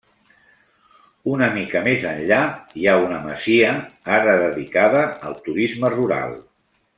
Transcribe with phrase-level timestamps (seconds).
[1.33, 2.39] Una mica més enllà
[2.79, 3.75] hi ha una masia,
[4.17, 6.37] ara dedicada al turisme rural.